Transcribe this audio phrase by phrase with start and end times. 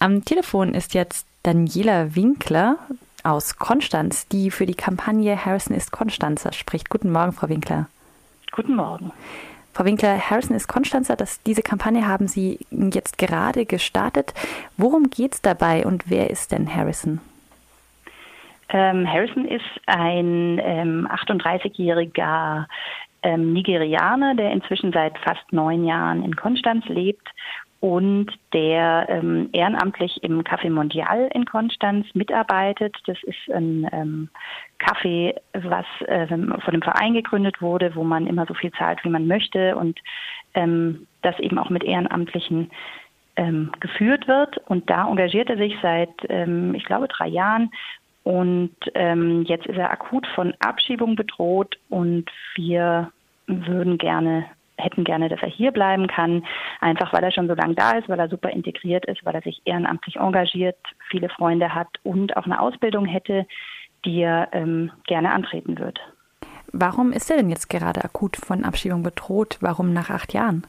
[0.00, 2.76] Am Telefon ist jetzt Daniela Winkler
[3.24, 6.88] aus Konstanz, die für die Kampagne Harrison ist Konstanzer spricht.
[6.88, 7.88] Guten Morgen, Frau Winkler.
[8.52, 9.10] Guten Morgen.
[9.74, 11.16] Frau Winkler, Harrison ist Konstanzer.
[11.16, 14.34] Das, diese Kampagne haben Sie jetzt gerade gestartet.
[14.76, 17.20] Worum geht es dabei und wer ist denn Harrison?
[18.68, 22.66] Ähm, Harrison ist ein ähm, 38-jähriger
[23.24, 27.28] ähm, Nigerianer, der inzwischen seit fast neun Jahren in Konstanz lebt
[27.80, 32.96] und der ähm, ehrenamtlich im Café Mondial in Konstanz mitarbeitet.
[33.06, 34.28] Das ist ein ähm,
[34.80, 39.10] Café, was äh, von einem Verein gegründet wurde, wo man immer so viel zahlt, wie
[39.10, 39.98] man möchte und
[40.54, 42.70] ähm, das eben auch mit Ehrenamtlichen
[43.36, 44.58] ähm, geführt wird.
[44.66, 47.70] Und da engagiert er sich seit, ähm, ich glaube, drei Jahren.
[48.24, 53.10] Und ähm, jetzt ist er akut von Abschiebung bedroht und wir
[53.46, 54.44] würden gerne
[54.88, 56.44] hätten gerne, dass er hier bleiben kann,
[56.80, 59.42] einfach weil er schon so lange da ist, weil er super integriert ist, weil er
[59.42, 60.78] sich ehrenamtlich engagiert,
[61.10, 63.46] viele Freunde hat und auch eine Ausbildung hätte,
[64.04, 66.00] die er ähm, gerne antreten wird.
[66.72, 69.58] Warum ist er denn jetzt gerade akut von Abschiebung bedroht?
[69.60, 70.66] Warum nach acht Jahren?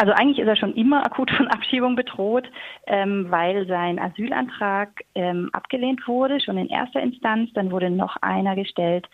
[0.00, 2.50] Also eigentlich ist er schon immer akut von Abschiebung bedroht,
[2.86, 7.52] ähm, weil sein Asylantrag ähm, abgelehnt wurde, schon in erster Instanz.
[7.52, 9.06] Dann wurde noch einer gestellt,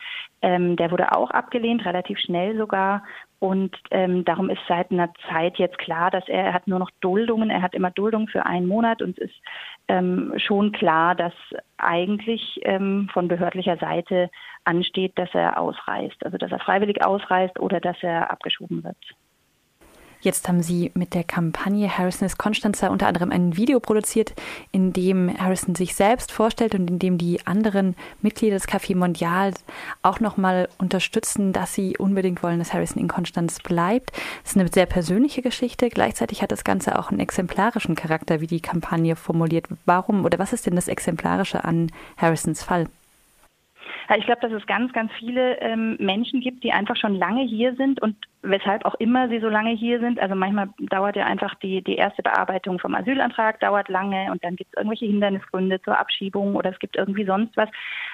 [0.43, 3.03] ähm, der wurde auch abgelehnt, relativ schnell sogar.
[3.39, 6.91] Und ähm, darum ist seit einer Zeit jetzt klar, dass er, er hat nur noch
[7.01, 9.35] Duldungen, er hat immer Duldungen für einen Monat und es ist
[9.89, 11.35] ähm, schon klar, dass
[11.77, 14.31] eigentlich ähm, von behördlicher Seite
[14.65, 18.97] ansteht, dass er ausreist, also dass er freiwillig ausreist oder dass er abgeschoben wird.
[20.21, 24.35] Jetzt haben Sie mit der Kampagne Harrison ist Konstanzer unter anderem ein Video produziert,
[24.73, 29.53] in dem Harrison sich selbst vorstellt und in dem die anderen Mitglieder des Café Mondial
[30.03, 34.13] auch nochmal unterstützen, dass sie unbedingt wollen, dass Harrison in Konstanz bleibt.
[34.43, 35.91] Das ist eine sehr persönliche Geschichte.
[35.91, 39.67] Gleichzeitig hat das Ganze auch einen exemplarischen Charakter, wie die Kampagne formuliert.
[39.85, 42.89] Warum oder was ist denn das Exemplarische an Harrisons Fall?
[44.17, 47.75] Ich glaube, dass es ganz, ganz viele ähm, Menschen gibt, die einfach schon lange hier
[47.77, 50.21] sind und weshalb auch immer sie so lange hier sind.
[50.21, 54.57] Also manchmal dauert ja einfach die, die erste Bearbeitung vom Asylantrag, dauert lange und dann
[54.57, 57.69] gibt es irgendwelche Hindernisgründe zur Abschiebung oder es gibt irgendwie sonst was.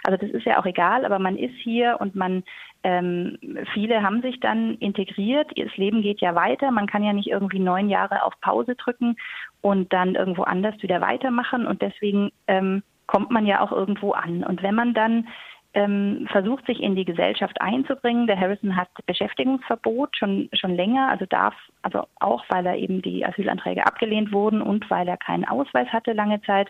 [0.04, 2.42] Also das ist ja auch egal, aber man ist hier und man
[2.84, 3.38] ähm,
[3.74, 5.50] viele haben sich dann integriert.
[5.56, 6.70] Das Leben geht ja weiter.
[6.70, 9.16] Man kann ja nicht irgendwie neun Jahre auf Pause drücken
[9.60, 11.66] und dann irgendwo anders wieder weitermachen.
[11.66, 14.42] Und deswegen ähm, kommt man ja auch irgendwo an.
[14.42, 15.28] Und wenn man dann
[15.74, 18.26] ähm, versucht, sich in die Gesellschaft einzubringen.
[18.26, 23.24] Der Harrison hat Beschäftigungsverbot schon, schon länger, also darf, also auch weil er eben die
[23.24, 26.68] Asylanträge abgelehnt wurden und weil er keinen Ausweis hatte lange Zeit,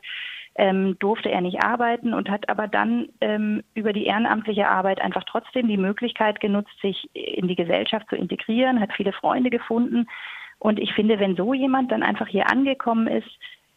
[0.55, 5.25] ähm, durfte er nicht arbeiten und hat aber dann ähm, über die ehrenamtliche Arbeit einfach
[5.25, 10.07] trotzdem die Möglichkeit genutzt, sich in die Gesellschaft zu integrieren, hat viele Freunde gefunden.
[10.59, 13.31] Und ich finde, wenn so jemand dann einfach hier angekommen ist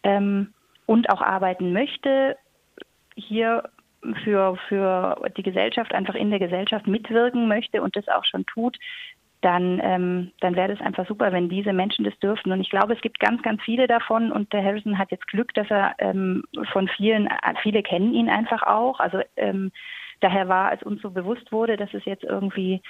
[0.04, 0.54] ähm,
[0.86, 2.38] und auch arbeiten möchte,
[3.16, 3.64] hier
[4.24, 8.78] für, für die Gesellschaft einfach in der Gesellschaft mitwirken möchte und das auch schon tut,
[9.42, 12.52] dann, ähm, dann wäre das einfach super, wenn diese Menschen das dürften.
[12.52, 15.54] Und ich glaube, es gibt ganz, ganz viele davon und der Harrison hat jetzt Glück,
[15.54, 17.30] dass er ähm, von vielen,
[17.62, 19.00] viele kennen ihn einfach auch.
[19.00, 19.72] Also ähm,
[20.22, 22.82] daher war, als uns so bewusst wurde, dass es jetzt irgendwie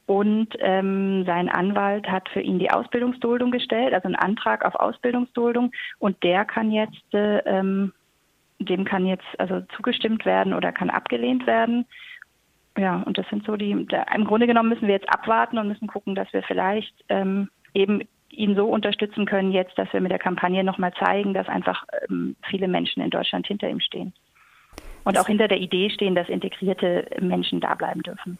[0.06, 5.70] und ähm, sein Anwalt hat für ihn die Ausbildungsduldung gestellt, also einen Antrag auf Ausbildungsduldung.
[6.00, 7.92] Und der kann jetzt, äh, ähm,
[8.58, 11.86] dem kann jetzt also zugestimmt werden oder kann abgelehnt werden.
[12.76, 15.68] Ja, und das sind so die, da, im Grunde genommen müssen wir jetzt abwarten und
[15.68, 20.12] müssen gucken, dass wir vielleicht ähm, eben ihn so unterstützen können jetzt, dass wir mit
[20.12, 24.12] der Kampagne nochmal zeigen, dass einfach ähm, viele Menschen in Deutschland hinter ihm stehen.
[25.04, 28.38] Und auch hinter der Idee stehen, dass integrierte Menschen da bleiben dürfen.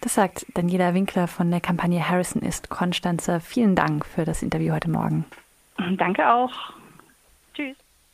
[0.00, 3.38] Das sagt Daniela Winkler von der Kampagne Harrison ist Konstanze.
[3.38, 5.24] Vielen Dank für das Interview heute Morgen.
[5.96, 6.72] Danke auch.